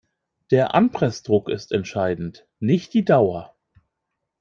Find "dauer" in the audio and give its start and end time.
3.05-3.55